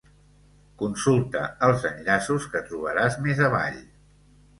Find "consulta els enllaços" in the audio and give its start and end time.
0.81-2.47